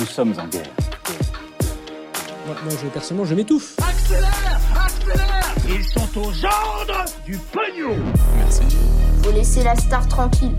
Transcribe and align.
Nous 0.00 0.06
sommes 0.06 0.32
en 0.38 0.46
guerre. 0.46 0.62
Moi, 2.46 2.56
moi, 2.64 2.72
je, 2.82 2.88
personnellement, 2.88 3.26
je 3.26 3.34
m'étouffe. 3.34 3.76
Accélère 3.86 4.58
Accélère 4.82 5.54
Ils 5.68 5.84
sont 5.84 6.18
aux 6.18 6.32
ordres 6.46 7.04
du 7.26 7.36
pognon 7.36 7.96
Faut 9.22 9.30
laisser 9.30 9.62
la 9.62 9.76
star 9.76 10.08
tranquille. 10.08 10.54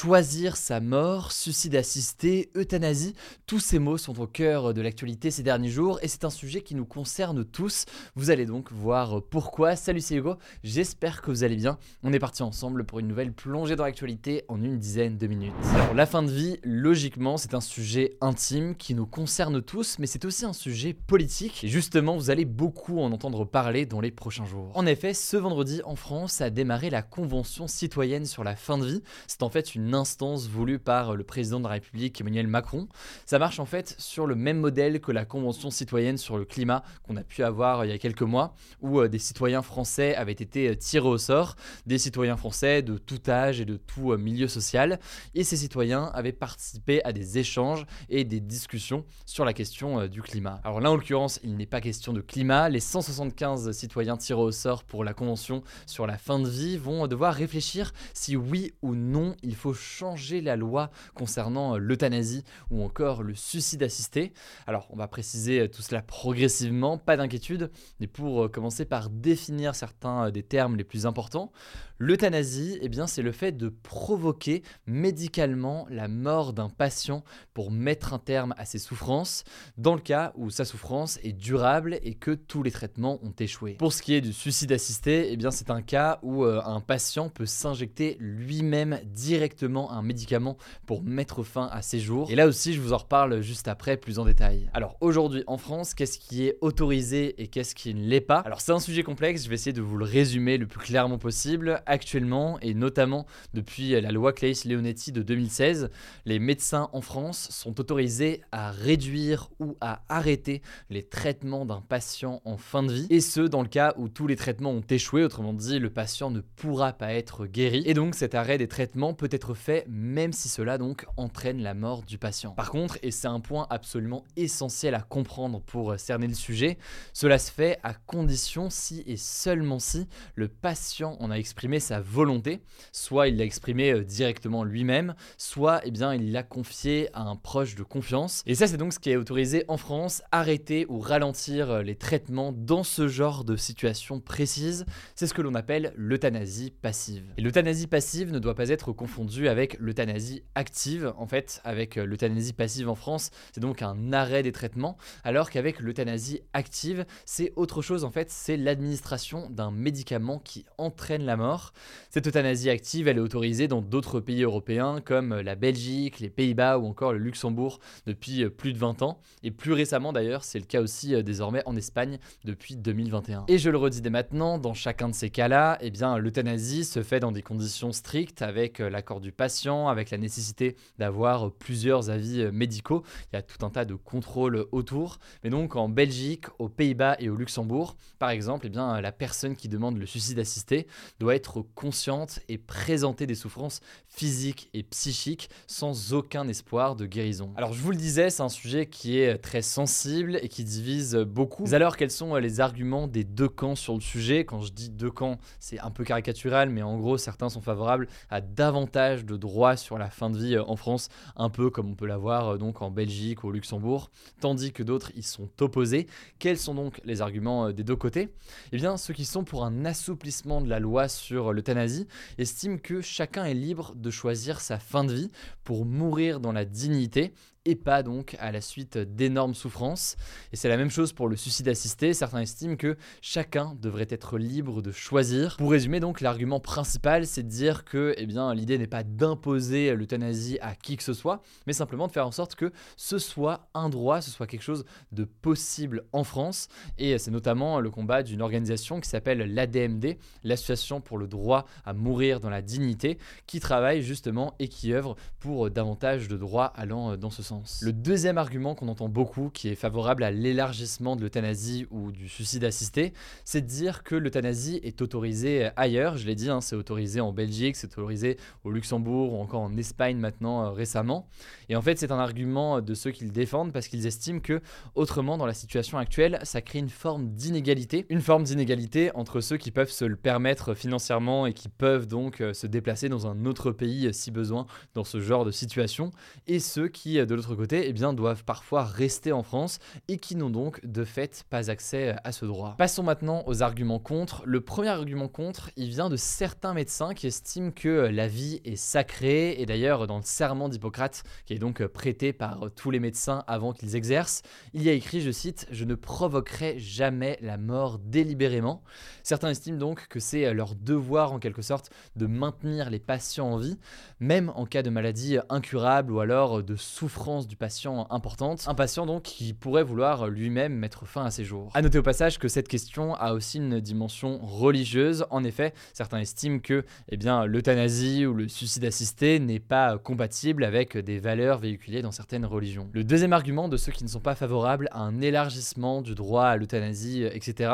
Choisir 0.00 0.56
sa 0.56 0.78
mort, 0.78 1.32
suicide 1.32 1.74
assisté, 1.74 2.52
euthanasie, 2.56 3.14
tous 3.48 3.58
ces 3.58 3.80
mots 3.80 3.98
sont 3.98 4.20
au 4.20 4.28
cœur 4.28 4.72
de 4.72 4.80
l'actualité 4.80 5.32
ces 5.32 5.42
derniers 5.42 5.70
jours 5.70 5.98
et 6.02 6.06
c'est 6.06 6.24
un 6.24 6.30
sujet 6.30 6.60
qui 6.60 6.76
nous 6.76 6.84
concerne 6.84 7.44
tous. 7.44 7.84
Vous 8.14 8.30
allez 8.30 8.46
donc 8.46 8.70
voir 8.70 9.20
pourquoi. 9.28 9.74
Salut 9.74 10.00
c'est 10.00 10.14
Hugo, 10.14 10.36
j'espère 10.62 11.20
que 11.20 11.32
vous 11.32 11.42
allez 11.42 11.56
bien. 11.56 11.78
On 12.04 12.12
est 12.12 12.20
parti 12.20 12.44
ensemble 12.44 12.84
pour 12.84 13.00
une 13.00 13.08
nouvelle 13.08 13.32
plongée 13.32 13.74
dans 13.74 13.82
l'actualité 13.82 14.44
en 14.46 14.62
une 14.62 14.78
dizaine 14.78 15.18
de 15.18 15.26
minutes. 15.26 15.52
Alors 15.74 15.94
la 15.94 16.06
fin 16.06 16.22
de 16.22 16.30
vie, 16.30 16.60
logiquement, 16.62 17.36
c'est 17.36 17.54
un 17.54 17.60
sujet 17.60 18.16
intime 18.20 18.76
qui 18.76 18.94
nous 18.94 19.06
concerne 19.06 19.60
tous, 19.60 19.98
mais 19.98 20.06
c'est 20.06 20.24
aussi 20.24 20.44
un 20.44 20.52
sujet 20.52 20.92
politique 20.92 21.64
et 21.64 21.68
justement 21.68 22.16
vous 22.16 22.30
allez 22.30 22.44
beaucoup 22.44 23.00
en 23.00 23.10
entendre 23.10 23.44
parler 23.44 23.84
dans 23.84 24.00
les 24.00 24.12
prochains 24.12 24.46
jours. 24.46 24.70
En 24.74 24.86
effet, 24.86 25.12
ce 25.12 25.36
vendredi 25.36 25.82
en 25.84 25.96
France 25.96 26.40
a 26.40 26.50
démarré 26.50 26.88
la 26.88 27.02
Convention 27.02 27.66
citoyenne 27.66 28.26
sur 28.26 28.44
la 28.44 28.54
fin 28.54 28.78
de 28.78 28.86
vie. 28.86 29.02
C'est 29.26 29.42
en 29.42 29.50
fait 29.50 29.74
une 29.74 29.87
instance 29.94 30.48
voulue 30.48 30.78
par 30.78 31.16
le 31.16 31.24
président 31.24 31.58
de 31.58 31.64
la 31.64 31.70
République 31.70 32.20
Emmanuel 32.20 32.46
Macron. 32.46 32.88
Ça 33.26 33.38
marche 33.38 33.60
en 33.60 33.66
fait 33.66 33.94
sur 33.98 34.26
le 34.26 34.34
même 34.34 34.58
modèle 34.58 35.00
que 35.00 35.12
la 35.12 35.24
Convention 35.24 35.70
citoyenne 35.70 36.18
sur 36.18 36.38
le 36.38 36.44
climat 36.44 36.82
qu'on 37.02 37.16
a 37.16 37.22
pu 37.22 37.42
avoir 37.42 37.84
il 37.84 37.90
y 37.90 37.94
a 37.94 37.98
quelques 37.98 38.22
mois, 38.22 38.54
où 38.80 39.00
euh, 39.00 39.08
des 39.08 39.18
citoyens 39.18 39.62
français 39.62 40.14
avaient 40.14 40.32
été 40.32 40.68
euh, 40.68 40.74
tirés 40.74 41.08
au 41.08 41.18
sort, 41.18 41.56
des 41.86 41.98
citoyens 41.98 42.36
français 42.36 42.82
de 42.82 42.98
tout 42.98 43.20
âge 43.28 43.60
et 43.60 43.64
de 43.64 43.76
tout 43.76 44.12
euh, 44.12 44.16
milieu 44.16 44.48
social, 44.48 44.98
et 45.34 45.44
ces 45.44 45.56
citoyens 45.56 46.10
avaient 46.14 46.32
participé 46.32 47.04
à 47.04 47.12
des 47.12 47.38
échanges 47.38 47.86
et 48.08 48.24
des 48.24 48.40
discussions 48.40 49.04
sur 49.26 49.44
la 49.44 49.52
question 49.52 50.06
du 50.06 50.22
climat. 50.22 50.60
Alors 50.64 50.80
là, 50.80 50.90
en 50.90 50.96
l'occurrence, 50.96 51.40
il 51.42 51.56
n'est 51.56 51.66
pas 51.66 51.80
question 51.80 52.12
de 52.12 52.20
climat. 52.20 52.68
Les 52.68 52.80
175 52.80 53.72
citoyens 53.72 54.16
tirés 54.16 54.40
au 54.40 54.52
sort 54.52 54.84
pour 54.84 55.04
la 55.04 55.14
Convention 55.14 55.62
sur 55.86 56.06
la 56.06 56.18
fin 56.18 56.38
de 56.38 56.48
vie 56.48 56.76
vont 56.76 57.06
devoir 57.06 57.34
réfléchir 57.34 57.92
si 58.14 58.36
oui 58.36 58.72
ou 58.82 58.94
non 58.94 59.34
il 59.42 59.54
faut 59.54 59.74
changer 59.78 60.40
la 60.40 60.56
loi 60.56 60.90
concernant 61.14 61.74
euh, 61.74 61.78
l'euthanasie 61.78 62.44
ou 62.70 62.82
encore 62.82 63.22
le 63.22 63.34
suicide 63.34 63.82
assisté. 63.82 64.32
Alors, 64.66 64.86
on 64.90 64.96
va 64.96 65.08
préciser 65.08 65.60
euh, 65.60 65.68
tout 65.68 65.82
cela 65.82 66.02
progressivement, 66.02 66.98
pas 66.98 67.16
d'inquiétude, 67.16 67.70
mais 68.00 68.06
pour 68.06 68.44
euh, 68.44 68.48
commencer 68.48 68.84
par 68.84 69.10
définir 69.10 69.74
certains 69.74 70.30
des 70.30 70.42
termes 70.42 70.76
les 70.76 70.84
plus 70.84 71.06
importants, 71.06 71.52
l'euthanasie, 71.98 72.78
eh 72.80 72.88
bien, 72.88 73.06
c'est 73.06 73.22
le 73.22 73.32
fait 73.32 73.52
de 73.52 73.68
provoquer 73.68 74.62
médicalement 74.86 75.86
la 75.90 76.08
mort 76.08 76.52
d'un 76.52 76.68
patient 76.68 77.24
pour 77.54 77.70
mettre 77.70 78.14
un 78.14 78.18
terme 78.18 78.54
à 78.56 78.64
ses 78.64 78.78
souffrances, 78.78 79.44
dans 79.76 79.94
le 79.94 80.00
cas 80.00 80.32
où 80.36 80.50
sa 80.50 80.64
souffrance 80.64 81.18
est 81.22 81.32
durable 81.32 81.98
et 82.02 82.14
que 82.14 82.32
tous 82.32 82.62
les 82.62 82.70
traitements 82.70 83.18
ont 83.22 83.34
échoué. 83.38 83.74
Pour 83.74 83.92
ce 83.92 84.02
qui 84.02 84.14
est 84.14 84.20
du 84.20 84.32
suicide 84.32 84.72
assisté, 84.72 85.32
eh 85.32 85.36
bien, 85.36 85.50
c'est 85.50 85.70
un 85.70 85.82
cas 85.82 86.18
où 86.22 86.44
un 86.44 86.80
patient 86.80 87.28
peut 87.28 87.46
s'injecter 87.46 88.16
lui-même 88.20 89.00
directement 89.04 89.67
un 89.76 90.02
médicament 90.02 90.56
pour 90.86 91.02
mettre 91.02 91.42
fin 91.42 91.68
à 91.70 91.82
ses 91.82 92.00
jours. 92.00 92.30
Et 92.30 92.34
là 92.34 92.46
aussi, 92.46 92.72
je 92.74 92.80
vous 92.80 92.92
en 92.92 92.98
reparle 92.98 93.40
juste 93.40 93.68
après, 93.68 93.96
plus 93.96 94.18
en 94.18 94.24
détail. 94.24 94.70
Alors 94.72 94.96
aujourd'hui 95.00 95.44
en 95.46 95.58
France, 95.58 95.94
qu'est-ce 95.94 96.18
qui 96.18 96.46
est 96.46 96.56
autorisé 96.60 97.40
et 97.42 97.48
qu'est-ce 97.48 97.74
qui 97.74 97.94
ne 97.94 98.06
l'est 98.08 98.20
pas? 98.20 98.38
Alors 98.40 98.60
c'est 98.60 98.72
un 98.72 98.80
sujet 98.80 99.02
complexe, 99.02 99.44
je 99.44 99.48
vais 99.48 99.54
essayer 99.54 99.72
de 99.72 99.82
vous 99.82 99.96
le 99.96 100.04
résumer 100.04 100.56
le 100.58 100.66
plus 100.66 100.80
clairement 100.80 101.18
possible. 101.18 101.82
Actuellement, 101.86 102.58
et 102.60 102.74
notamment 102.74 103.26
depuis 103.54 104.00
la 104.00 104.10
loi 104.10 104.32
Claes-Leonetti 104.32 105.12
de 105.12 105.22
2016, 105.22 105.90
les 106.24 106.38
médecins 106.38 106.88
en 106.92 107.00
France 107.00 107.48
sont 107.50 107.78
autorisés 107.80 108.42
à 108.52 108.70
réduire 108.70 109.50
ou 109.60 109.76
à 109.80 110.02
arrêter 110.08 110.62
les 110.90 111.02
traitements 111.02 111.66
d'un 111.66 111.80
patient 111.80 112.40
en 112.44 112.56
fin 112.56 112.82
de 112.82 112.92
vie, 112.92 113.06
et 113.10 113.20
ce 113.20 113.40
dans 113.40 113.62
le 113.62 113.68
cas 113.68 113.94
où 113.96 114.08
tous 114.08 114.26
les 114.26 114.36
traitements 114.36 114.70
ont 114.70 114.84
échoué, 114.88 115.24
autrement 115.24 115.52
dit, 115.52 115.78
le 115.78 115.90
patient 115.90 116.30
ne 116.30 116.40
pourra 116.40 116.92
pas 116.92 117.12
être 117.12 117.46
guéri. 117.46 117.82
Et 117.86 117.94
donc 117.94 118.14
cet 118.14 118.34
arrêt 118.34 118.58
des 118.58 118.68
traitements 118.68 119.14
peut 119.14 119.28
être 119.30 119.54
fait 119.58 119.84
même 119.88 120.32
si 120.32 120.48
cela 120.48 120.78
donc 120.78 121.06
entraîne 121.16 121.62
la 121.62 121.74
mort 121.74 122.02
du 122.02 122.18
patient. 122.18 122.52
Par 122.52 122.70
contre, 122.70 122.98
et 123.02 123.10
c'est 123.10 123.28
un 123.28 123.40
point 123.40 123.66
absolument 123.70 124.24
essentiel 124.36 124.94
à 124.94 125.00
comprendre 125.00 125.60
pour 125.60 125.98
cerner 125.98 126.26
le 126.26 126.34
sujet, 126.34 126.78
cela 127.12 127.38
se 127.38 127.50
fait 127.50 127.78
à 127.82 127.94
condition 127.94 128.70
si 128.70 129.02
et 129.06 129.16
seulement 129.16 129.78
si 129.78 130.06
le 130.34 130.48
patient 130.48 131.16
en 131.20 131.30
a 131.30 131.36
exprimé 131.36 131.80
sa 131.80 132.00
volonté, 132.00 132.62
soit 132.92 133.28
il 133.28 133.36
l'a 133.36 133.44
exprimé 133.44 133.92
euh, 133.92 134.04
directement 134.04 134.64
lui-même, 134.64 135.14
soit 135.36 135.80
eh 135.84 135.90
bien 135.90 136.14
il 136.14 136.32
l'a 136.32 136.42
confié 136.42 137.08
à 137.12 137.22
un 137.22 137.36
proche 137.36 137.74
de 137.74 137.82
confiance. 137.82 138.42
Et 138.46 138.54
ça 138.54 138.66
c'est 138.66 138.76
donc 138.76 138.92
ce 138.92 138.98
qui 138.98 139.10
est 139.10 139.16
autorisé 139.16 139.64
en 139.68 139.76
France, 139.76 140.22
arrêter 140.32 140.86
ou 140.88 141.00
ralentir 141.00 141.70
euh, 141.70 141.82
les 141.82 141.96
traitements 141.96 142.52
dans 142.52 142.82
ce 142.82 143.08
genre 143.08 143.44
de 143.44 143.56
situation 143.56 144.20
précise, 144.20 144.84
c'est 145.14 145.26
ce 145.26 145.34
que 145.34 145.42
l'on 145.42 145.54
appelle 145.54 145.92
l'euthanasie 145.96 146.72
passive. 146.82 147.24
Et 147.36 147.42
l'euthanasie 147.42 147.86
passive 147.86 148.32
ne 148.32 148.38
doit 148.38 148.54
pas 148.54 148.68
être 148.68 148.92
confondue 148.92 149.47
avec 149.48 149.76
l'euthanasie 149.80 150.42
active. 150.54 151.12
En 151.16 151.26
fait, 151.26 151.60
avec 151.64 151.96
euh, 151.96 152.04
l'euthanasie 152.04 152.52
passive 152.52 152.88
en 152.88 152.94
France, 152.94 153.30
c'est 153.52 153.60
donc 153.60 153.82
un 153.82 154.12
arrêt 154.12 154.42
des 154.42 154.52
traitements, 154.52 154.96
alors 155.24 155.50
qu'avec 155.50 155.80
l'euthanasie 155.80 156.42
active, 156.52 157.06
c'est 157.24 157.52
autre 157.56 157.82
chose. 157.82 158.04
En 158.04 158.10
fait, 158.10 158.30
c'est 158.30 158.56
l'administration 158.56 159.50
d'un 159.50 159.70
médicament 159.70 160.38
qui 160.38 160.64
entraîne 160.76 161.24
la 161.24 161.36
mort. 161.36 161.72
Cette 162.10 162.26
euthanasie 162.26 162.70
active, 162.70 163.08
elle 163.08 163.16
est 163.16 163.20
autorisée 163.20 163.68
dans 163.68 163.82
d'autres 163.82 164.20
pays 164.20 164.42
européens 164.42 165.00
comme 165.04 165.34
la 165.40 165.54
Belgique, 165.54 166.20
les 166.20 166.30
Pays-Bas 166.30 166.78
ou 166.78 166.86
encore 166.86 167.12
le 167.12 167.18
Luxembourg 167.18 167.80
depuis 168.06 168.44
euh, 168.44 168.50
plus 168.50 168.72
de 168.72 168.78
20 168.78 169.02
ans. 169.02 169.20
Et 169.42 169.50
plus 169.50 169.72
récemment 169.72 170.12
d'ailleurs, 170.12 170.44
c'est 170.44 170.58
le 170.58 170.66
cas 170.66 170.80
aussi 170.80 171.14
euh, 171.14 171.22
désormais 171.22 171.62
en 171.66 171.76
Espagne 171.76 172.18
depuis 172.44 172.76
2021. 172.76 173.44
Et 173.48 173.58
je 173.58 173.70
le 173.70 173.78
redis 173.78 174.00
dès 174.00 174.10
maintenant, 174.10 174.58
dans 174.58 174.74
chacun 174.74 175.08
de 175.08 175.14
ces 175.14 175.30
cas-là, 175.30 175.78
eh 175.80 175.90
bien 175.90 176.18
l'euthanasie 176.18 176.84
se 176.84 177.02
fait 177.02 177.20
dans 177.20 177.32
des 177.32 177.42
conditions 177.42 177.92
strictes 177.92 178.42
avec 178.42 178.78
l'accord 178.78 179.20
du 179.20 179.32
patient, 179.38 179.88
avec 179.88 180.10
la 180.10 180.18
nécessité 180.18 180.76
d'avoir 180.98 181.50
plusieurs 181.52 182.10
avis 182.10 182.42
euh, 182.42 182.52
médicaux. 182.52 183.02
Il 183.32 183.36
y 183.36 183.38
a 183.38 183.42
tout 183.42 183.64
un 183.64 183.70
tas 183.70 183.86
de 183.86 183.94
contrôles 183.94 184.66
autour. 184.72 185.18
Mais 185.42 185.48
donc 185.48 185.76
en 185.76 185.88
Belgique, 185.88 186.44
aux 186.58 186.68
Pays-Bas 186.68 187.16
et 187.20 187.30
au 187.30 187.36
Luxembourg, 187.36 187.96
par 188.18 188.30
exemple, 188.30 188.66
eh 188.66 188.68
bien, 188.68 189.00
la 189.00 189.12
personne 189.12 189.56
qui 189.56 189.68
demande 189.68 189.96
le 189.96 190.06
suicide 190.06 190.38
assisté 190.38 190.86
doit 191.20 191.34
être 191.34 191.62
consciente 191.74 192.40
et 192.48 192.58
présenter 192.58 193.26
des 193.26 193.36
souffrances 193.36 193.80
physiques 194.08 194.68
et 194.74 194.82
psychiques 194.82 195.48
sans 195.66 196.12
aucun 196.12 196.48
espoir 196.48 196.96
de 196.96 197.06
guérison. 197.06 197.52
Alors 197.56 197.72
je 197.72 197.80
vous 197.80 197.92
le 197.92 197.96
disais, 197.96 198.30
c'est 198.30 198.42
un 198.42 198.48
sujet 198.48 198.86
qui 198.86 199.20
est 199.20 199.38
très 199.38 199.62
sensible 199.62 200.40
et 200.42 200.48
qui 200.48 200.64
divise 200.64 201.14
beaucoup. 201.14 201.64
Alors 201.72 201.96
quels 201.96 202.10
sont 202.10 202.34
les 202.34 202.58
arguments 202.58 203.06
des 203.06 203.22
deux 203.22 203.48
camps 203.48 203.76
sur 203.76 203.94
le 203.94 204.00
sujet? 204.00 204.44
Quand 204.44 204.60
je 204.62 204.72
dis 204.72 204.90
deux 204.90 205.12
camps, 205.12 205.38
c'est 205.60 205.78
un 205.78 205.92
peu 205.92 206.02
caricatural, 206.02 206.70
mais 206.70 206.82
en 206.82 206.98
gros 206.98 207.18
certains 207.18 207.48
sont 207.48 207.60
favorables 207.60 208.08
à 208.30 208.40
davantage 208.40 209.17
de 209.24 209.36
droit 209.36 209.76
sur 209.76 209.98
la 209.98 210.10
fin 210.10 210.30
de 210.30 210.38
vie 210.38 210.56
euh, 210.56 210.64
en 210.64 210.76
France, 210.76 211.08
un 211.36 211.50
peu 211.50 211.70
comme 211.70 211.90
on 211.90 211.94
peut 211.94 212.06
l'avoir 212.06 212.48
euh, 212.48 212.58
donc 212.58 212.82
en 212.82 212.90
Belgique 212.90 213.44
ou 213.44 213.48
au 213.48 213.50
Luxembourg, 213.50 214.10
tandis 214.40 214.72
que 214.72 214.82
d'autres 214.82 215.12
y 215.16 215.22
sont 215.22 215.48
opposés. 215.60 216.06
Quels 216.38 216.58
sont 216.58 216.74
donc 216.74 217.00
les 217.04 217.20
arguments 217.20 217.66
euh, 217.66 217.72
des 217.72 217.84
deux 217.84 217.96
côtés? 217.96 218.28
Eh 218.72 218.76
bien, 218.76 218.96
ceux 218.96 219.14
qui 219.14 219.24
sont 219.24 219.44
pour 219.44 219.64
un 219.64 219.84
assouplissement 219.84 220.60
de 220.60 220.68
la 220.68 220.80
loi 220.80 221.08
sur 221.08 221.52
l'euthanasie 221.52 222.06
estiment 222.38 222.78
que 222.78 223.00
chacun 223.00 223.44
est 223.44 223.54
libre 223.54 223.94
de 223.94 224.10
choisir 224.10 224.60
sa 224.60 224.78
fin 224.78 225.04
de 225.04 225.12
vie 225.12 225.30
pour 225.64 225.84
mourir 225.84 226.40
dans 226.40 226.52
la 226.52 226.64
dignité 226.64 227.32
et 227.68 227.76
pas 227.76 228.02
donc 228.02 228.34
à 228.40 228.50
la 228.50 228.62
suite 228.62 228.96
d'énormes 228.96 229.52
souffrances. 229.52 230.16
Et 230.52 230.56
c'est 230.56 230.70
la 230.70 230.78
même 230.78 230.90
chose 230.90 231.12
pour 231.12 231.28
le 231.28 231.36
suicide 231.36 231.68
assisté. 231.68 232.14
Certains 232.14 232.40
estiment 232.40 232.76
que 232.76 232.96
chacun 233.20 233.76
devrait 233.78 234.06
être 234.08 234.38
libre 234.38 234.80
de 234.80 234.90
choisir. 234.90 235.58
Pour 235.58 235.70
résumer 235.70 236.00
donc, 236.00 236.22
l'argument 236.22 236.60
principal, 236.60 237.26
c'est 237.26 237.42
de 237.42 237.48
dire 237.48 237.84
que 237.84 238.14
eh 238.16 238.24
bien, 238.24 238.54
l'idée 238.54 238.78
n'est 238.78 238.86
pas 238.86 239.02
d'imposer 239.02 239.94
l'euthanasie 239.94 240.58
à 240.62 240.74
qui 240.74 240.96
que 240.96 241.02
ce 241.02 241.12
soit, 241.12 241.42
mais 241.66 241.74
simplement 241.74 242.06
de 242.06 242.12
faire 242.12 242.26
en 242.26 242.30
sorte 242.30 242.54
que 242.54 242.72
ce 242.96 243.18
soit 243.18 243.68
un 243.74 243.90
droit, 243.90 244.22
ce 244.22 244.30
soit 244.30 244.46
quelque 244.46 244.62
chose 244.62 244.86
de 245.12 245.24
possible 245.24 246.04
en 246.12 246.24
France. 246.24 246.68
Et 246.96 247.18
c'est 247.18 247.30
notamment 247.30 247.80
le 247.80 247.90
combat 247.90 248.22
d'une 248.22 248.40
organisation 248.40 248.98
qui 248.98 249.10
s'appelle 249.10 249.40
l'ADMD, 249.54 250.16
l'Association 250.42 251.02
pour 251.02 251.18
le 251.18 251.26
droit 251.26 251.66
à 251.84 251.92
mourir 251.92 252.40
dans 252.40 252.48
la 252.50 252.62
dignité, 252.62 253.18
qui 253.46 253.60
travaille 253.60 254.00
justement 254.00 254.54
et 254.58 254.68
qui 254.68 254.94
œuvre 254.94 255.16
pour 255.38 255.70
davantage 255.70 256.28
de 256.28 256.38
droits 256.38 256.72
allant 256.74 257.18
dans 257.18 257.28
ce 257.28 257.42
sens. 257.42 257.57
Le 257.82 257.92
deuxième 257.92 258.38
argument 258.38 258.74
qu'on 258.74 258.88
entend 258.88 259.08
beaucoup, 259.08 259.50
qui 259.50 259.68
est 259.68 259.74
favorable 259.74 260.22
à 260.22 260.30
l'élargissement 260.30 261.16
de 261.16 261.22
l'euthanasie 261.22 261.86
ou 261.90 262.12
du 262.12 262.28
suicide 262.28 262.64
assisté, 262.64 263.12
c'est 263.44 263.60
de 263.60 263.66
dire 263.66 264.02
que 264.02 264.14
l'euthanasie 264.14 264.80
est 264.82 265.02
autorisée 265.02 265.70
ailleurs. 265.76 266.16
Je 266.16 266.26
l'ai 266.26 266.34
dit, 266.34 266.50
hein, 266.50 266.60
c'est 266.60 266.76
autorisé 266.76 267.20
en 267.20 267.32
Belgique, 267.32 267.76
c'est 267.76 267.86
autorisé 267.86 268.38
au 268.64 268.70
Luxembourg 268.70 269.34
ou 269.34 269.40
encore 269.40 269.62
en 269.62 269.76
Espagne 269.76 270.18
maintenant 270.18 270.64
euh, 270.64 270.70
récemment. 270.70 271.28
Et 271.68 271.76
en 271.76 271.82
fait, 271.82 271.98
c'est 271.98 272.12
un 272.12 272.18
argument 272.18 272.80
de 272.80 272.94
ceux 272.94 273.10
qui 273.10 273.24
le 273.24 273.30
défendent 273.30 273.72
parce 273.72 273.88
qu'ils 273.88 274.06
estiment 274.06 274.40
que, 274.40 274.60
autrement, 274.94 275.38
dans 275.38 275.46
la 275.46 275.54
situation 275.54 275.98
actuelle, 275.98 276.38
ça 276.42 276.62
crée 276.62 276.78
une 276.78 276.88
forme 276.88 277.30
d'inégalité. 277.34 278.06
Une 278.08 278.20
forme 278.20 278.44
d'inégalité 278.44 279.10
entre 279.14 279.40
ceux 279.40 279.56
qui 279.56 279.70
peuvent 279.70 279.90
se 279.90 280.04
le 280.04 280.16
permettre 280.16 280.74
financièrement 280.74 281.46
et 281.46 281.52
qui 281.52 281.68
peuvent 281.68 282.06
donc 282.06 282.40
euh, 282.40 282.52
se 282.52 282.66
déplacer 282.66 283.08
dans 283.08 283.26
un 283.26 283.44
autre 283.44 283.72
pays 283.72 284.06
euh, 284.06 284.12
si 284.12 284.30
besoin 284.30 284.66
dans 284.94 285.04
ce 285.04 285.20
genre 285.20 285.44
de 285.44 285.50
situation, 285.50 286.10
et 286.46 286.60
ceux 286.60 286.88
qui, 286.88 287.14
de 287.14 287.34
l'autre 287.34 287.47
côté, 287.54 287.88
eh 287.88 287.92
bien, 287.92 288.12
doivent 288.12 288.44
parfois 288.44 288.84
rester 288.84 289.32
en 289.32 289.42
France 289.42 289.78
et 290.08 290.18
qui 290.18 290.36
n'ont 290.36 290.50
donc 290.50 290.84
de 290.84 291.04
fait 291.04 291.44
pas 291.50 291.70
accès 291.70 292.16
à 292.24 292.32
ce 292.32 292.44
droit. 292.44 292.74
Passons 292.78 293.02
maintenant 293.02 293.42
aux 293.46 293.62
arguments 293.62 293.98
contre. 293.98 294.42
Le 294.44 294.60
premier 294.60 294.88
argument 294.88 295.28
contre, 295.28 295.70
il 295.76 295.88
vient 295.88 296.08
de 296.08 296.16
certains 296.16 296.74
médecins 296.74 297.14
qui 297.14 297.26
estiment 297.26 297.70
que 297.70 297.88
la 297.88 298.28
vie 298.28 298.60
est 298.64 298.76
sacrée, 298.76 299.60
et 299.60 299.66
d'ailleurs 299.66 300.06
dans 300.06 300.16
le 300.16 300.22
serment 300.24 300.68
d'Hippocrate, 300.68 301.22
qui 301.46 301.54
est 301.54 301.58
donc 301.58 301.84
prêté 301.86 302.32
par 302.32 302.70
tous 302.74 302.90
les 302.90 303.00
médecins 303.00 303.44
avant 303.46 303.72
qu'ils 303.72 303.96
exercent, 303.96 304.42
il 304.72 304.82
y 304.82 304.88
a 304.88 304.92
écrit, 304.92 305.20
je 305.20 305.30
cite, 305.30 305.66
Je 305.70 305.84
ne 305.84 305.94
provoquerai 305.94 306.78
jamais 306.78 307.38
la 307.40 307.56
mort 307.56 307.98
délibérément. 307.98 308.82
Certains 309.22 309.50
estiment 309.50 309.78
donc 309.78 310.08
que 310.08 310.20
c'est 310.20 310.52
leur 310.54 310.74
devoir 310.74 311.32
en 311.32 311.38
quelque 311.38 311.62
sorte 311.62 311.90
de 312.16 312.26
maintenir 312.26 312.90
les 312.90 312.98
patients 312.98 313.52
en 313.52 313.58
vie, 313.58 313.78
même 314.20 314.52
en 314.54 314.66
cas 314.66 314.82
de 314.82 314.90
maladie 314.90 315.38
incurable 315.48 316.12
ou 316.12 316.20
alors 316.20 316.62
de 316.62 316.76
souffrance 316.76 317.18
du 317.28 317.56
patient 317.56 318.06
importante. 318.10 318.64
Un 318.66 318.74
patient 318.74 319.04
donc 319.04 319.22
qui 319.22 319.52
pourrait 319.52 319.82
vouloir 319.82 320.28
lui-même 320.28 320.72
mettre 320.72 321.06
fin 321.06 321.24
à 321.24 321.30
ses 321.30 321.44
jours. 321.44 321.70
A 321.74 321.82
noter 321.82 321.98
au 321.98 322.02
passage 322.02 322.38
que 322.38 322.48
cette 322.48 322.68
question 322.68 323.14
a 323.14 323.32
aussi 323.32 323.58
une 323.58 323.80
dimension 323.80 324.38
religieuse. 324.42 325.26
En 325.30 325.44
effet, 325.44 325.74
certains 325.92 326.20
estiment 326.20 326.58
que 326.58 326.84
eh 327.10 327.18
l'euthanasie 327.46 328.24
ou 328.24 328.32
le 328.32 328.48
suicide 328.48 328.84
assisté 328.84 329.38
n'est 329.40 329.60
pas 329.60 329.98
compatible 329.98 330.64
avec 330.64 330.96
des 330.96 331.18
valeurs 331.18 331.58
véhiculées 331.58 332.00
dans 332.00 332.12
certaines 332.12 332.46
religions. 332.46 332.88
Le 332.92 333.04
deuxième 333.04 333.32
argument 333.32 333.68
de 333.68 333.76
ceux 333.76 333.92
qui 333.92 334.04
ne 334.04 334.08
sont 334.08 334.20
pas 334.20 334.34
favorables 334.34 334.88
à 334.92 335.00
un 335.00 335.20
élargissement 335.20 336.00
du 336.00 336.14
droit 336.14 336.46
à 336.46 336.56
l'euthanasie, 336.56 337.24
etc., 337.24 337.72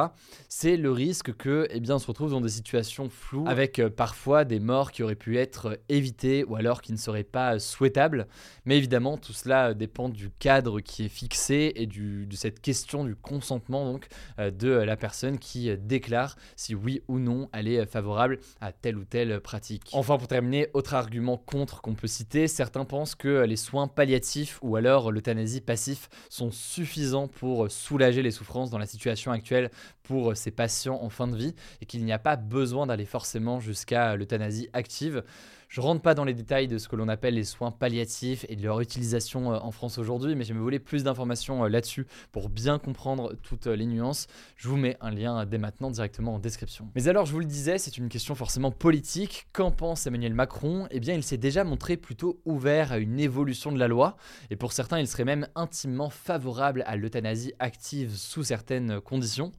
c'est 0.49 0.77
le 0.77 0.91
risque 0.91 1.35
que 1.37 1.69
eh 1.71 1.81
bien, 1.81 1.97
on 1.97 1.99
se 1.99 2.07
retrouve 2.07 2.33
dans 2.33 2.41
des 2.41 2.49
situations 2.49 3.09
floues 3.09 3.45
avec 3.47 3.79
euh, 3.79 3.91
parfois 3.91 4.45
des 4.45 4.61
morts 4.61 4.91
qui 4.91 5.03
auraient 5.03 5.15
pu 5.15 5.39
être 5.39 5.79
évitées 5.89 6.45
ou 6.45 6.57
alors 6.57 6.83
qui 6.83 6.93
ne 6.93 6.97
seraient 6.97 7.23
pas 7.23 7.59
souhaitables. 7.59 8.27
Mais 8.65 8.77
évidemment, 8.77 9.19
tout 9.19 9.33
cela 9.33 9.44
dépend 9.75 10.09
du 10.09 10.31
cadre 10.31 10.81
qui 10.81 11.05
est 11.05 11.09
fixé 11.09 11.73
et 11.77 11.87
de 11.87 12.35
cette 12.35 12.61
question 12.61 13.05
du 13.05 13.15
consentement 13.15 13.93
donc 13.93 14.07
euh, 14.39 14.51
de 14.51 14.69
la 14.69 14.97
personne 14.97 15.39
qui 15.39 15.77
déclare 15.77 16.37
si 16.57 16.75
oui 16.75 17.03
ou 17.09 17.19
non 17.19 17.49
elle 17.53 17.69
est 17.69 17.87
favorable 17.87 18.39
à 18.61 18.73
telle 18.73 18.97
ou 18.97 19.05
telle 19.05 19.41
pratique. 19.41 19.91
Enfin, 19.93 20.19
pour 20.19 20.29
terminer, 20.29 20.69
autre 20.75 20.95
argument 20.95 21.37
contre 21.37 21.81
qu'on 21.81 21.95
peut 21.95 22.07
citer, 22.07 22.49
certains 22.49 22.85
pensent 22.85 23.15
que 23.15 23.45
les 23.45 23.57
soins 23.57 23.89
palliatifs 23.89 24.59
ou 24.63 24.77
alors 24.77 25.13
l'euthanasie 25.13 25.61
passif 25.61 26.09
sont 26.29 26.51
suffisants 26.51 27.29
pour 27.29 27.71
soulager 27.71 28.23
les 28.23 28.31
souffrances 28.31 28.71
dans 28.71 28.79
la 28.79 28.87
situation 28.87 29.33
actuelle 29.33 29.71
pour 30.05 30.37
ces 30.37 30.51
patients 30.51 31.01
en 31.03 31.09
fin 31.09 31.27
de 31.27 31.37
vie 31.37 31.55
et 31.81 31.87
qu'il 31.87 32.05
n'y 32.05 32.13
a 32.13 32.19
pas 32.19 32.37
besoin 32.37 32.87
d'aller 32.87 33.07
forcément 33.07 33.59
jusqu'à 33.59 34.17
l'euthanasie 34.17 34.69
active. 34.73 35.25
Je 35.75 35.81
rentre 35.81 36.03
pas 36.03 36.15
dans 36.15 36.25
les 36.25 36.35
détails 36.35 36.69
de 36.69 36.79
ce 36.79 36.87
que 36.87 36.95
l'on 36.95 37.09
appelle 37.09 37.35
les 37.35 37.43
soins 37.43 37.73
palliatifs 37.73 38.47
et 38.49 38.55
de 38.55 38.63
leur 38.63 38.81
utilisation 38.81 39.53
euh, 39.53 39.59
en 39.59 39.73
France 39.73 39.99
aujourd'hui, 39.99 40.37
mais 40.37 40.45
si 40.45 40.53
vous 40.53 40.63
voulez 40.63 40.79
plus 40.79 41.03
d'informations 41.03 41.65
euh, 41.65 41.69
là-dessus 41.69 42.07
pour 42.31 42.49
bien 42.49 42.79
comprendre 42.79 43.35
toutes 43.43 43.67
euh, 43.67 43.75
les 43.75 43.87
nuances, 43.87 44.29
je 44.57 44.69
vous 44.69 44.77
mets 44.77 44.97
un 45.01 45.11
lien 45.11 45.45
dès 45.47 45.59
maintenant 45.59 45.91
directement 45.91 46.35
en 46.35 46.39
description. 46.39 46.89
Mais 46.95 47.09
alors, 47.09 47.27
je 47.27 47.33
vous 47.33 47.41
le 47.41 47.45
disais, 47.45 47.79
c'est 47.79 47.99
une 47.99 48.09
question 48.09 48.37
forcément 48.37 48.71
politique. 48.71 49.49
Qu'en 49.53 49.73
pense 49.73 50.07
Emmanuel 50.07 50.35
Macron? 50.35 50.87
Eh 50.93 51.01
bien, 51.01 51.15
il 51.15 51.25
s'est 51.25 51.39
déjà 51.39 51.65
montré 51.65 51.97
plutôt 51.97 52.41
ouvert 52.45 52.93
à 52.93 52.99
une 52.99 53.19
évolution 53.19 53.73
de 53.73 53.79
la 53.81 53.89
loi, 53.89 54.17
et 54.51 54.57
pour 54.57 54.73
certains, 54.73 55.01
il 55.01 55.09
serait 55.09 55.25
même 55.25 55.49
intimement 55.57 56.09
favorable 56.09 56.85
à 56.87 56.95
l'euthanasie 56.95 57.53
active 57.59 58.15
sous 58.15 58.45
certaines 58.45 59.01
conditions. 59.01 59.51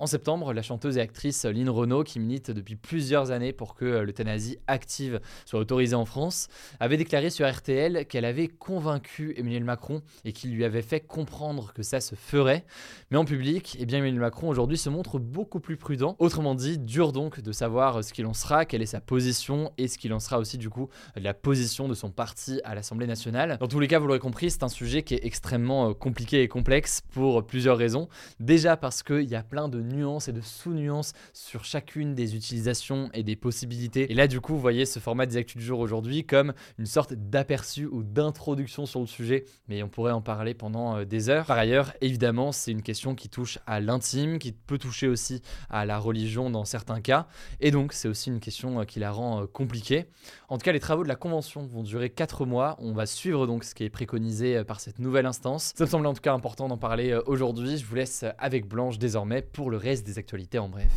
En 0.00 0.06
septembre, 0.06 0.52
la 0.52 0.62
chanteuse 0.62 0.96
et 0.96 1.00
actrice 1.00 1.44
Lynn 1.44 1.68
Renault, 1.68 2.04
qui 2.04 2.20
milite 2.20 2.52
depuis 2.52 2.76
plusieurs 2.76 3.32
années 3.32 3.52
pour 3.52 3.74
que 3.74 3.84
l'euthanasie 3.84 4.58
active 4.68 5.20
soit 5.44 5.58
autorisée 5.58 5.96
en 5.96 6.04
France, 6.04 6.46
avait 6.78 6.96
déclaré 6.96 7.30
sur 7.30 7.50
RTL 7.50 8.06
qu'elle 8.06 8.24
avait 8.24 8.46
convaincu 8.46 9.34
Emmanuel 9.36 9.64
Macron 9.64 10.02
et 10.24 10.32
qu'il 10.32 10.54
lui 10.54 10.64
avait 10.64 10.82
fait 10.82 11.00
comprendre 11.00 11.72
que 11.72 11.82
ça 11.82 12.00
se 12.00 12.14
ferait. 12.14 12.64
Mais 13.10 13.16
en 13.16 13.24
public, 13.24 13.76
eh 13.80 13.86
bien 13.86 13.98
Emmanuel 13.98 14.20
Macron 14.20 14.48
aujourd'hui 14.48 14.78
se 14.78 14.88
montre 14.88 15.18
beaucoup 15.18 15.58
plus 15.58 15.76
prudent. 15.76 16.14
Autrement 16.20 16.54
dit, 16.54 16.78
dur 16.78 17.10
donc 17.10 17.40
de 17.40 17.50
savoir 17.50 18.04
ce 18.04 18.12
qu'il 18.12 18.26
en 18.26 18.34
sera, 18.34 18.66
quelle 18.66 18.82
est 18.82 18.86
sa 18.86 19.00
position 19.00 19.72
et 19.78 19.88
ce 19.88 19.98
qu'il 19.98 20.12
en 20.12 20.20
sera 20.20 20.38
aussi 20.38 20.58
du 20.58 20.70
coup 20.70 20.88
de 21.16 21.24
la 21.24 21.34
position 21.34 21.88
de 21.88 21.94
son 21.94 22.12
parti 22.12 22.60
à 22.62 22.76
l'Assemblée 22.76 23.08
nationale. 23.08 23.56
Dans 23.58 23.66
tous 23.66 23.80
les 23.80 23.88
cas, 23.88 23.98
vous 23.98 24.06
l'aurez 24.06 24.20
compris, 24.20 24.52
c'est 24.52 24.62
un 24.62 24.68
sujet 24.68 25.02
qui 25.02 25.14
est 25.14 25.24
extrêmement 25.24 25.90
euh, 25.90 25.92
compliqué 25.92 26.42
et 26.42 26.48
complexe 26.48 27.02
pour 27.10 27.44
plusieurs 27.44 27.76
raisons. 27.76 28.08
Déjà 28.38 28.76
parce 28.76 29.02
qu'il 29.02 29.24
y 29.28 29.34
a 29.34 29.42
plein 29.42 29.68
de 29.68 29.87
nuances 29.88 30.28
et 30.28 30.32
de 30.32 30.40
sous-nuances 30.40 31.12
sur 31.32 31.64
chacune 31.64 32.14
des 32.14 32.36
utilisations 32.36 33.10
et 33.14 33.22
des 33.22 33.36
possibilités. 33.36 34.10
Et 34.10 34.14
là, 34.14 34.26
du 34.26 34.40
coup, 34.40 34.54
vous 34.54 34.60
voyez 34.60 34.86
ce 34.86 34.98
format 34.98 35.26
des 35.26 35.36
actus 35.36 35.56
du 35.56 35.64
jour 35.64 35.80
aujourd'hui 35.80 36.24
comme 36.24 36.52
une 36.78 36.86
sorte 36.86 37.14
d'aperçu 37.14 37.86
ou 37.86 38.02
d'introduction 38.02 38.86
sur 38.86 39.00
le 39.00 39.06
sujet, 39.06 39.44
mais 39.68 39.82
on 39.82 39.88
pourrait 39.88 40.12
en 40.12 40.20
parler 40.20 40.54
pendant 40.54 40.98
euh, 40.98 41.04
des 41.04 41.28
heures. 41.28 41.46
Par 41.46 41.58
ailleurs, 41.58 41.92
évidemment, 42.00 42.52
c'est 42.52 42.72
une 42.72 42.82
question 42.82 43.14
qui 43.14 43.28
touche 43.28 43.58
à 43.66 43.80
l'intime, 43.80 44.38
qui 44.38 44.52
peut 44.52 44.78
toucher 44.78 45.08
aussi 45.08 45.42
à 45.70 45.84
la 45.86 45.98
religion 45.98 46.50
dans 46.50 46.64
certains 46.64 47.00
cas, 47.00 47.26
et 47.60 47.70
donc 47.70 47.92
c'est 47.92 48.08
aussi 48.08 48.30
une 48.30 48.40
question 48.40 48.80
euh, 48.80 48.84
qui 48.84 49.00
la 49.00 49.10
rend 49.10 49.42
euh, 49.42 49.46
compliquée. 49.46 50.06
En 50.48 50.58
tout 50.58 50.64
cas, 50.64 50.72
les 50.72 50.80
travaux 50.80 51.02
de 51.02 51.08
la 51.08 51.16
convention 51.16 51.66
vont 51.66 51.82
durer 51.82 52.10
4 52.10 52.46
mois. 52.46 52.76
On 52.78 52.92
va 52.92 53.06
suivre 53.06 53.46
donc 53.46 53.64
ce 53.64 53.74
qui 53.74 53.84
est 53.84 53.90
préconisé 53.90 54.64
par 54.64 54.80
cette 54.80 54.98
nouvelle 54.98 55.26
instance. 55.26 55.72
Ça 55.76 55.84
me 55.84 55.90
semble 55.90 56.06
en 56.06 56.14
tout 56.14 56.20
cas 56.20 56.32
important 56.32 56.68
d'en 56.68 56.78
parler 56.78 57.18
aujourd'hui. 57.26 57.76
Je 57.76 57.84
vous 57.84 57.94
laisse 57.94 58.24
avec 58.38 58.66
Blanche 58.66 58.98
désormais 58.98 59.42
pour 59.42 59.70
le 59.70 59.77
reste 59.78 60.06
des 60.06 60.18
actualités 60.18 60.58
en 60.58 60.68
bref. 60.68 60.92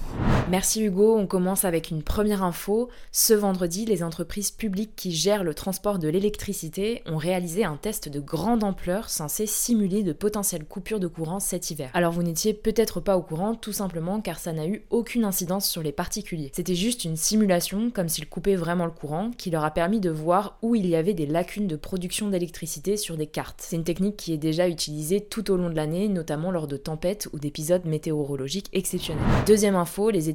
Merci 0.52 0.84
Hugo, 0.84 1.16
on 1.16 1.28
commence 1.28 1.64
avec 1.64 1.92
une 1.92 2.04
première 2.04 2.44
info. 2.44 2.90
Ce 3.14 3.34
vendredi, 3.34 3.86
les 3.86 4.04
entreprises 4.04 4.52
publiques 4.52 4.98
qui 4.98 5.14
gèrent 5.14 5.46
le 5.46 5.54
transport 5.54 5.98
de 5.98 6.10
l'électricité 6.10 7.04
ont 7.06 7.16
réalisé 7.16 7.64
un 7.64 7.78
test 7.78 8.10
de 8.10 8.20
grande 8.20 8.66
ampleur 8.66 9.10
censé 9.10 9.46
simuler 9.46 10.04
de 10.04 10.12
potentielles 10.12 10.66
coupures 10.66 11.00
de 11.00 11.08
courant 11.08 11.40
cet 11.40 11.72
hiver. 11.72 11.90
Alors 11.94 12.12
vous 12.12 12.22
n'étiez 12.22 12.54
peut-être 12.54 13.00
pas 13.00 13.16
au 13.16 13.22
courant 13.22 13.56
tout 13.56 13.72
simplement 13.72 14.20
car 14.20 14.40
ça 14.40 14.52
n'a 14.52 14.68
eu 14.68 14.84
aucune 14.90 15.24
incidence 15.24 15.70
sur 15.70 15.82
les 15.84 15.94
particuliers. 15.94 16.52
C'était 16.54 16.76
juste 16.76 17.06
une 17.06 17.16
simulation 17.16 17.90
comme 17.90 18.10
s'ils 18.10 18.28
coupaient 18.28 18.58
vraiment 18.58 18.84
le 18.84 18.92
courant 18.92 19.32
qui 19.32 19.52
leur 19.52 19.64
a 19.64 19.72
permis 19.72 20.02
de 20.02 20.10
voir 20.10 20.58
où 20.62 20.76
il 20.76 20.86
y 20.86 20.98
avait 20.98 21.14
des 21.14 21.28
lacunes 21.28 21.68
de 21.68 21.78
production 21.78 22.28
d'électricité 22.28 22.98
sur 22.98 23.16
des 23.16 23.28
cartes. 23.28 23.62
C'est 23.62 23.78
une 23.78 23.86
technique 23.86 24.18
qui 24.18 24.34
est 24.34 24.38
déjà 24.38 24.68
utilisée 24.68 25.22
tout 25.22 25.50
au 25.50 25.56
long 25.56 25.70
de 25.70 25.78
l'année, 25.78 26.10
notamment 26.10 26.52
lors 26.52 26.68
de 26.68 26.76
tempêtes 26.76 27.30
ou 27.32 27.40
d'épisodes 27.40 27.86
météorologiques 27.86 28.68
exceptionnels. 28.74 29.24
Deuxième 29.48 29.78
info, 29.78 30.10
les 30.10 30.28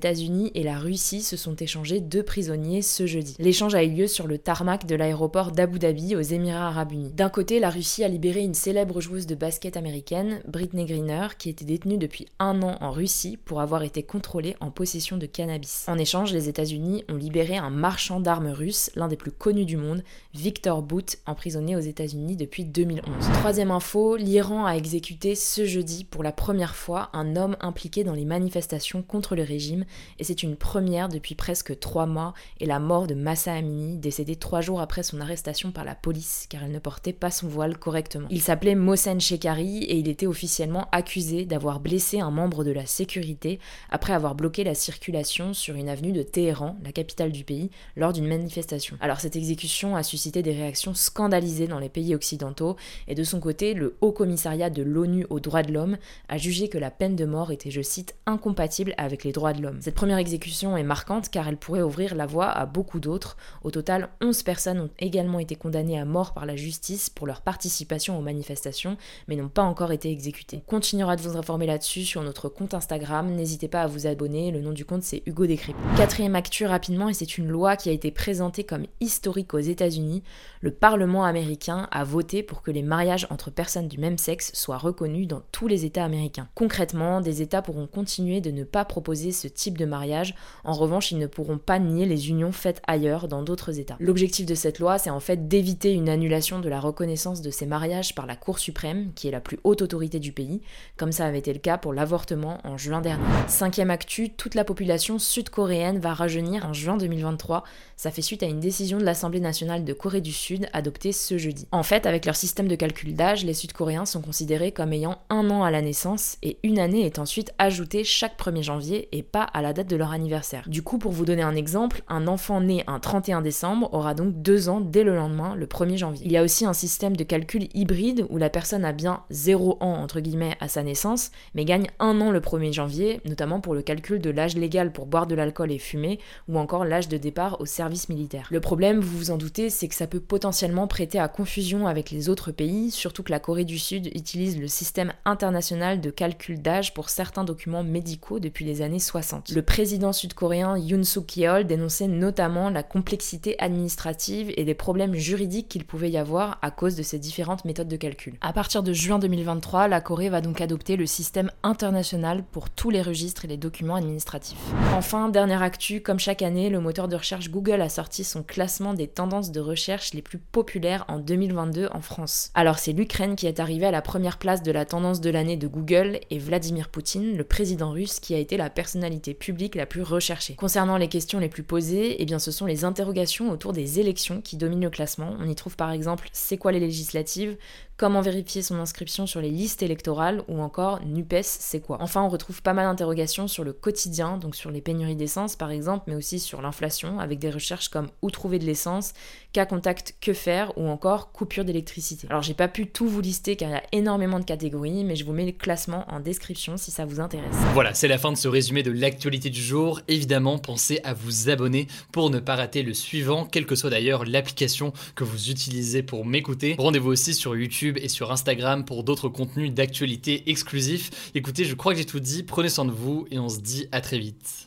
Et 0.54 0.62
la 0.62 0.78
Russie 0.78 1.20
se 1.20 1.36
sont 1.36 1.56
échangés 1.56 1.98
deux 1.98 2.22
prisonniers 2.22 2.80
ce 2.80 3.06
jeudi. 3.06 3.34
L'échange 3.40 3.74
a 3.74 3.82
eu 3.82 3.90
lieu 3.90 4.06
sur 4.06 4.28
le 4.28 4.38
tarmac 4.38 4.86
de 4.86 4.94
l'aéroport 4.94 5.50
d'Abu 5.50 5.80
Dhabi 5.80 6.14
aux 6.14 6.20
Émirats 6.20 6.68
Arabes 6.68 6.92
Unis. 6.92 7.10
D'un 7.12 7.28
côté, 7.28 7.58
la 7.58 7.70
Russie 7.70 8.04
a 8.04 8.08
libéré 8.08 8.42
une 8.42 8.54
célèbre 8.54 9.00
joueuse 9.00 9.26
de 9.26 9.34
basket 9.34 9.76
américaine, 9.76 10.42
Britney 10.46 10.84
Greener, 10.84 11.36
qui 11.36 11.48
était 11.48 11.64
détenue 11.64 11.98
depuis 11.98 12.26
un 12.38 12.62
an 12.62 12.76
en 12.80 12.92
Russie 12.92 13.36
pour 13.36 13.60
avoir 13.60 13.82
été 13.82 14.04
contrôlée 14.04 14.54
en 14.60 14.70
possession 14.70 15.16
de 15.16 15.26
cannabis. 15.26 15.86
En 15.88 15.98
échange, 15.98 16.32
les 16.32 16.48
États-Unis 16.48 17.02
ont 17.08 17.16
libéré 17.16 17.56
un 17.56 17.70
marchand 17.70 18.20
d'armes 18.20 18.50
russe, 18.50 18.92
l'un 18.94 19.08
des 19.08 19.16
plus 19.16 19.32
connus 19.32 19.64
du 19.64 19.76
monde, 19.76 20.04
Victor 20.34 20.82
Bout, 20.82 21.16
emprisonné 21.26 21.74
aux 21.74 21.80
États-Unis 21.80 22.36
depuis 22.36 22.64
2011. 22.64 23.02
Troisième 23.40 23.72
info, 23.72 24.14
l'Iran 24.14 24.66
a 24.66 24.76
exécuté 24.76 25.34
ce 25.34 25.64
jeudi 25.64 26.04
pour 26.04 26.22
la 26.22 26.30
première 26.30 26.76
fois 26.76 27.10
un 27.12 27.34
homme 27.34 27.56
impliqué 27.60 28.04
dans 28.04 28.14
les 28.14 28.24
manifestations 28.24 29.02
contre 29.02 29.34
le 29.34 29.42
régime, 29.42 29.84
et 30.18 30.24
c'est 30.24 30.42
une 30.42 30.56
première 30.56 31.08
depuis 31.08 31.34
presque 31.34 31.78
trois 31.78 32.06
mois 32.06 32.34
et 32.60 32.66
la 32.66 32.78
mort 32.78 33.06
de 33.06 33.14
Massa 33.14 33.54
Amini, 33.54 33.98
décédé 33.98 34.36
trois 34.36 34.60
jours 34.60 34.80
après 34.80 35.02
son 35.02 35.20
arrestation 35.20 35.70
par 35.70 35.84
la 35.84 35.94
police 35.94 36.46
car 36.48 36.64
elle 36.64 36.72
ne 36.72 36.78
portait 36.78 37.12
pas 37.12 37.30
son 37.30 37.48
voile 37.48 37.78
correctement. 37.78 38.28
Il 38.30 38.42
s'appelait 38.42 38.74
Mohsen 38.74 39.20
Shekari 39.20 39.84
et 39.84 39.98
il 39.98 40.08
était 40.08 40.26
officiellement 40.26 40.88
accusé 40.92 41.44
d'avoir 41.44 41.80
blessé 41.80 42.20
un 42.20 42.30
membre 42.30 42.64
de 42.64 42.70
la 42.70 42.86
sécurité 42.86 43.58
après 43.90 44.12
avoir 44.12 44.34
bloqué 44.34 44.64
la 44.64 44.74
circulation 44.74 45.54
sur 45.54 45.74
une 45.74 45.88
avenue 45.88 46.12
de 46.12 46.22
Téhéran, 46.22 46.76
la 46.84 46.92
capitale 46.92 47.32
du 47.32 47.44
pays, 47.44 47.70
lors 47.96 48.12
d'une 48.12 48.28
manifestation. 48.28 48.96
Alors 49.00 49.20
cette 49.20 49.36
exécution 49.36 49.96
a 49.96 50.02
suscité 50.02 50.42
des 50.42 50.52
réactions 50.52 50.94
scandalisées 50.94 51.66
dans 51.66 51.78
les 51.78 51.88
pays 51.88 52.14
occidentaux 52.14 52.76
et 53.08 53.14
de 53.14 53.24
son 53.24 53.40
côté, 53.40 53.74
le 53.74 53.96
Haut 54.00 54.12
Commissariat 54.12 54.70
de 54.70 54.82
l'ONU 54.82 55.26
aux 55.30 55.40
droits 55.40 55.62
de 55.62 55.72
l'homme 55.72 55.96
a 56.28 56.38
jugé 56.38 56.68
que 56.68 56.78
la 56.78 56.90
peine 56.90 57.16
de 57.16 57.24
mort 57.24 57.50
était, 57.52 57.70
je 57.70 57.82
cite, 57.82 58.16
incompatible 58.26 58.94
avec 58.96 59.24
les 59.24 59.32
droits 59.32 59.52
de 59.52 59.62
l'homme. 59.62 59.75
Cette 59.80 59.94
première 59.94 60.18
exécution 60.18 60.76
est 60.76 60.82
marquante 60.82 61.28
car 61.28 61.48
elle 61.48 61.56
pourrait 61.56 61.82
ouvrir 61.82 62.14
la 62.14 62.26
voie 62.26 62.48
à 62.48 62.66
beaucoup 62.66 63.00
d'autres. 63.00 63.36
Au 63.62 63.70
total, 63.70 64.08
11 64.20 64.42
personnes 64.42 64.80
ont 64.80 64.90
également 64.98 65.38
été 65.38 65.56
condamnées 65.56 65.98
à 65.98 66.04
mort 66.04 66.34
par 66.34 66.46
la 66.46 66.56
justice 66.56 67.10
pour 67.10 67.26
leur 67.26 67.42
participation 67.42 68.18
aux 68.18 68.22
manifestations, 68.22 68.96
mais 69.28 69.36
n'ont 69.36 69.48
pas 69.48 69.62
encore 69.62 69.92
été 69.92 70.10
exécutées. 70.10 70.62
On 70.66 70.70
continuera 70.70 71.16
de 71.16 71.22
vous 71.22 71.36
informer 71.36 71.66
là-dessus 71.66 72.04
sur 72.04 72.22
notre 72.22 72.48
compte 72.48 72.74
Instagram, 72.74 73.30
n'hésitez 73.30 73.68
pas 73.68 73.82
à 73.82 73.86
vous 73.86 74.06
abonner, 74.06 74.50
le 74.50 74.60
nom 74.60 74.72
du 74.72 74.84
compte 74.84 75.02
c'est 75.02 75.22
Hugo 75.26 75.46
Décrypte. 75.46 75.78
Quatrième 75.96 76.36
actu 76.36 76.66
rapidement, 76.66 77.08
et 77.08 77.14
c'est 77.14 77.38
une 77.38 77.48
loi 77.48 77.76
qui 77.76 77.88
a 77.88 77.92
été 77.92 78.10
présentée 78.10 78.64
comme 78.64 78.86
historique 79.00 79.54
aux 79.54 79.58
États-Unis, 79.58 80.22
le 80.60 80.70
Parlement 80.70 81.24
américain 81.24 81.88
a 81.90 82.04
voté 82.04 82.42
pour 82.42 82.62
que 82.62 82.70
les 82.70 82.82
mariages 82.82 83.26
entre 83.30 83.50
personnes 83.50 83.88
du 83.88 83.98
même 83.98 84.18
sexe 84.18 84.50
soient 84.54 84.78
reconnus 84.78 85.28
dans 85.28 85.42
tous 85.52 85.68
les 85.68 85.84
États 85.84 86.04
américains. 86.04 86.48
Concrètement, 86.54 87.20
des 87.20 87.42
États 87.42 87.62
pourront 87.62 87.86
continuer 87.86 88.40
de 88.40 88.50
ne 88.50 88.64
pas 88.64 88.84
proposer 88.84 89.32
ce 89.32 89.48
type 89.48 89.65
de 89.74 89.84
mariage, 89.84 90.34
en 90.64 90.72
revanche 90.72 91.10
ils 91.10 91.18
ne 91.18 91.26
pourront 91.26 91.58
pas 91.58 91.78
nier 91.78 92.06
les 92.06 92.30
unions 92.30 92.52
faites 92.52 92.82
ailleurs 92.86 93.28
dans 93.28 93.42
d'autres 93.42 93.78
États. 93.78 93.96
L'objectif 94.00 94.46
de 94.46 94.54
cette 94.54 94.78
loi, 94.78 94.98
c'est 94.98 95.10
en 95.10 95.20
fait 95.20 95.48
d'éviter 95.48 95.92
une 95.92 96.08
annulation 96.08 96.60
de 96.60 96.68
la 96.68 96.80
reconnaissance 96.80 97.42
de 97.42 97.50
ces 97.50 97.66
mariages 97.66 98.14
par 98.14 98.26
la 98.26 98.36
Cour 98.36 98.58
suprême, 98.58 99.12
qui 99.14 99.28
est 99.28 99.32
la 99.32 99.40
plus 99.40 99.58
haute 99.64 99.82
autorité 99.82 100.18
du 100.18 100.32
pays, 100.32 100.60
comme 100.96 101.12
ça 101.12 101.26
avait 101.26 101.38
été 101.38 101.52
le 101.52 101.58
cas 101.58 101.78
pour 101.78 101.92
l'avortement 101.92 102.58
en 102.64 102.76
juin 102.76 103.00
dernier. 103.00 103.24
Cinquième 103.48 103.90
actu, 103.90 104.30
toute 104.30 104.54
la 104.54 104.64
population 104.64 105.18
sud-coréenne 105.18 105.98
va 105.98 106.14
rajeunir 106.14 106.66
en 106.66 106.72
juin 106.72 106.96
2023. 106.96 107.64
Ça 107.96 108.10
fait 108.10 108.22
suite 108.22 108.42
à 108.42 108.46
une 108.46 108.60
décision 108.60 108.98
de 108.98 109.04
l'Assemblée 109.04 109.40
nationale 109.40 109.84
de 109.84 109.92
Corée 109.92 110.20
du 110.20 110.32
Sud 110.32 110.68
adoptée 110.72 111.12
ce 111.12 111.38
jeudi. 111.38 111.66
En 111.72 111.82
fait, 111.82 112.06
avec 112.06 112.26
leur 112.26 112.36
système 112.36 112.68
de 112.68 112.74
calcul 112.74 113.14
d'âge, 113.14 113.44
les 113.44 113.54
Sud-Coréens 113.54 114.06
sont 114.06 114.20
considérés 114.20 114.72
comme 114.72 114.92
ayant 114.92 115.18
un 115.30 115.50
an 115.50 115.64
à 115.64 115.70
la 115.70 115.82
naissance 115.82 116.36
et 116.42 116.58
une 116.62 116.78
année 116.78 117.06
est 117.06 117.18
ensuite 117.18 117.52
ajoutée 117.58 118.04
chaque 118.04 118.38
1er 118.38 118.62
janvier 118.62 119.08
et 119.12 119.22
pas 119.22 119.42
à 119.56 119.62
la 119.62 119.72
date 119.72 119.88
de 119.88 119.96
leur 119.96 120.12
anniversaire. 120.12 120.64
Du 120.66 120.82
coup, 120.82 120.98
pour 120.98 121.12
vous 121.12 121.24
donner 121.24 121.40
un 121.40 121.56
exemple, 121.56 122.02
un 122.08 122.26
enfant 122.26 122.60
né 122.60 122.84
un 122.86 123.00
31 123.00 123.40
décembre 123.40 123.88
aura 123.94 124.12
donc 124.12 124.42
deux 124.42 124.68
ans 124.68 124.82
dès 124.82 125.02
le 125.02 125.16
lendemain, 125.16 125.54
le 125.54 125.64
1er 125.64 125.96
janvier. 125.96 126.26
Il 126.26 126.30
y 126.30 126.36
a 126.36 126.42
aussi 126.42 126.66
un 126.66 126.74
système 126.74 127.16
de 127.16 127.24
calcul 127.24 127.68
hybride 127.72 128.26
où 128.28 128.36
la 128.36 128.50
personne 128.50 128.84
a 128.84 128.92
bien 128.92 129.22
0 129.30 129.78
ans 129.80 129.94
entre 129.94 130.20
guillemets 130.20 130.58
à 130.60 130.68
sa 130.68 130.82
naissance, 130.82 131.30
mais 131.54 131.64
gagne 131.64 131.86
un 132.00 132.20
an 132.20 132.32
le 132.32 132.40
1er 132.40 132.74
janvier, 132.74 133.22
notamment 133.24 133.60
pour 133.60 133.72
le 133.72 133.80
calcul 133.80 134.20
de 134.20 134.28
l'âge 134.28 134.56
légal 134.56 134.92
pour 134.92 135.06
boire 135.06 135.26
de 135.26 135.34
l'alcool 135.34 135.72
et 135.72 135.78
fumer, 135.78 136.20
ou 136.48 136.58
encore 136.58 136.84
l'âge 136.84 137.08
de 137.08 137.16
départ 137.16 137.58
au 137.58 137.64
service 137.64 138.10
militaire. 138.10 138.48
Le 138.50 138.60
problème, 138.60 139.00
vous 139.00 139.16
vous 139.16 139.30
en 139.30 139.38
doutez, 139.38 139.70
c'est 139.70 139.88
que 139.88 139.94
ça 139.94 140.06
peut 140.06 140.20
potentiellement 140.20 140.86
prêter 140.86 141.18
à 141.18 141.28
confusion 141.28 141.86
avec 141.86 142.10
les 142.10 142.28
autres 142.28 142.52
pays, 142.52 142.90
surtout 142.90 143.22
que 143.22 143.32
la 143.32 143.40
Corée 143.40 143.64
du 143.64 143.78
Sud 143.78 144.08
utilise 144.14 144.60
le 144.60 144.68
système 144.68 145.14
international 145.24 146.02
de 146.02 146.10
calcul 146.10 146.60
d'âge 146.60 146.92
pour 146.92 147.08
certains 147.08 147.44
documents 147.44 147.84
médicaux 147.84 148.38
depuis 148.38 148.66
les 148.66 148.82
années 148.82 148.98
60. 148.98 149.45
Le 149.54 149.62
président 149.62 150.12
sud-coréen 150.12 150.76
Yoon 150.76 151.04
Suk 151.04 151.36
Yeol 151.36 151.66
dénonçait 151.66 152.08
notamment 152.08 152.68
la 152.68 152.82
complexité 152.82 153.54
administrative 153.60 154.52
et 154.56 154.64
des 154.64 154.74
problèmes 154.74 155.14
juridiques 155.14 155.68
qu'il 155.68 155.84
pouvait 155.84 156.10
y 156.10 156.18
avoir 156.18 156.58
à 156.62 156.72
cause 156.72 156.96
de 156.96 157.04
ces 157.04 157.20
différentes 157.20 157.64
méthodes 157.64 157.86
de 157.86 157.96
calcul. 157.96 158.34
À 158.40 158.52
partir 158.52 158.82
de 158.82 158.92
juin 158.92 159.20
2023, 159.20 159.86
la 159.86 160.00
Corée 160.00 160.30
va 160.30 160.40
donc 160.40 160.60
adopter 160.60 160.96
le 160.96 161.06
système 161.06 161.52
international 161.62 162.42
pour 162.50 162.70
tous 162.70 162.90
les 162.90 163.02
registres 163.02 163.44
et 163.44 163.48
les 163.48 163.56
documents 163.56 163.94
administratifs. 163.94 164.58
Enfin, 164.96 165.28
dernière 165.28 165.62
actu, 165.62 166.00
comme 166.00 166.18
chaque 166.18 166.42
année, 166.42 166.68
le 166.68 166.80
moteur 166.80 167.06
de 167.06 167.14
recherche 167.14 167.48
Google 167.48 167.82
a 167.82 167.88
sorti 167.88 168.24
son 168.24 168.42
classement 168.42 168.94
des 168.94 169.06
tendances 169.06 169.52
de 169.52 169.60
recherche 169.60 170.12
les 170.12 170.22
plus 170.22 170.38
populaires 170.38 171.04
en 171.06 171.20
2022 171.20 171.88
en 171.92 172.00
France. 172.00 172.50
Alors 172.54 172.80
c'est 172.80 172.92
l'Ukraine 172.92 173.36
qui 173.36 173.46
est 173.46 173.60
arrivée 173.60 173.86
à 173.86 173.92
la 173.92 174.02
première 174.02 174.38
place 174.38 174.64
de 174.64 174.72
la 174.72 174.84
tendance 174.84 175.20
de 175.20 175.30
l'année 175.30 175.56
de 175.56 175.68
Google 175.68 176.18
et 176.30 176.38
Vladimir 176.40 176.88
Poutine, 176.88 177.36
le 177.36 177.44
président 177.44 177.92
russe, 177.92 178.18
qui 178.18 178.34
a 178.34 178.38
été 178.38 178.56
la 178.56 178.70
personnalité 178.70 179.35
publique 179.38 179.74
la 179.74 179.86
plus 179.86 180.02
recherchée. 180.02 180.54
Concernant 180.54 180.96
les 180.96 181.08
questions 181.08 181.38
les 181.38 181.48
plus 181.48 181.62
posées, 181.62 182.20
eh 182.20 182.24
bien 182.24 182.38
ce 182.38 182.50
sont 182.50 182.66
les 182.66 182.84
interrogations 182.84 183.50
autour 183.50 183.72
des 183.72 184.00
élections 184.00 184.40
qui 184.40 184.56
dominent 184.56 184.82
le 184.82 184.90
classement. 184.90 185.36
On 185.38 185.48
y 185.48 185.54
trouve 185.54 185.76
par 185.76 185.92
exemple 185.92 186.28
c'est 186.32 186.56
quoi 186.56 186.72
les 186.72 186.80
législatives, 186.80 187.56
comment 187.96 188.20
vérifier 188.20 188.62
son 188.62 188.78
inscription 188.78 189.26
sur 189.26 189.40
les 189.40 189.50
listes 189.50 189.82
électorales 189.82 190.42
ou 190.48 190.60
encore 190.60 191.00
NUPES 191.04 191.42
c'est 191.42 191.80
quoi? 191.80 191.98
Enfin 192.00 192.22
on 192.22 192.28
retrouve 192.28 192.62
pas 192.62 192.74
mal 192.74 192.86
d'interrogations 192.86 193.48
sur 193.48 193.64
le 193.64 193.72
quotidien, 193.72 194.36
donc 194.36 194.54
sur 194.54 194.70
les 194.70 194.80
pénuries 194.80 195.16
d'essence 195.16 195.56
par 195.56 195.70
exemple, 195.70 196.04
mais 196.06 196.14
aussi 196.14 196.38
sur 196.38 196.60
l'inflation 196.60 197.18
avec 197.18 197.38
des 197.38 197.50
recherches 197.50 197.88
comme 197.88 198.08
où 198.22 198.30
trouver 198.30 198.58
de 198.58 198.64
l'essence, 198.64 199.14
cas 199.52 199.66
contact 199.66 200.14
que 200.20 200.32
faire 200.32 200.76
ou 200.76 200.88
encore 200.88 201.32
coupure 201.32 201.64
d'électricité. 201.64 202.26
Alors 202.28 202.42
j'ai 202.42 202.54
pas 202.54 202.68
pu 202.68 202.86
tout 202.86 203.08
vous 203.08 203.20
lister 203.20 203.56
car 203.56 203.70
il 203.70 203.72
y 203.72 203.76
a 203.76 203.82
énormément 203.92 204.38
de 204.38 204.44
catégories, 204.44 205.04
mais 205.04 205.16
je 205.16 205.24
vous 205.24 205.32
mets 205.32 205.46
le 205.46 205.52
classement 205.52 206.04
en 206.08 206.20
description 206.20 206.76
si 206.76 206.90
ça 206.90 207.04
vous 207.04 207.20
intéresse. 207.20 207.56
Voilà, 207.72 207.94
c'est 207.94 208.08
la 208.08 208.18
fin 208.18 208.32
de 208.32 208.36
ce 208.36 208.48
résumé 208.48 208.82
de 208.82 208.90
l'actualité 208.90 209.48
du 209.48 209.62
jour. 209.62 210.00
Évidemment, 210.08 210.58
pensez 210.58 211.00
à 211.04 211.14
vous 211.14 211.48
abonner 211.48 211.86
pour 212.12 212.30
ne 212.30 212.40
pas 212.40 212.56
rater 212.56 212.82
le 212.82 212.94
suivant, 212.94 213.46
quelle 213.46 213.66
que 213.66 213.74
soit 213.74 213.90
d'ailleurs 213.90 214.24
l'application 214.24 214.92
que 215.14 215.24
vous 215.24 215.50
utilisez 215.50 216.02
pour 216.02 216.24
m'écouter. 216.26 216.76
Rendez-vous 216.78 217.10
aussi 217.10 217.34
sur 217.34 217.54
Et 217.96 218.08
sur 218.08 218.32
Instagram 218.32 218.84
pour 218.84 219.04
d'autres 219.04 219.28
contenus 219.28 219.72
d'actualité 219.72 220.48
exclusifs. 220.50 221.30
Écoutez, 221.34 221.64
je 221.64 221.74
crois 221.74 221.92
que 221.92 221.98
j'ai 221.98 222.06
tout 222.06 222.20
dit, 222.20 222.42
prenez 222.42 222.68
soin 222.68 222.84
de 222.84 222.90
vous 222.90 223.26
et 223.30 223.38
on 223.38 223.48
se 223.48 223.60
dit 223.60 223.86
à 223.92 224.00
très 224.00 224.18
vite. 224.18 224.64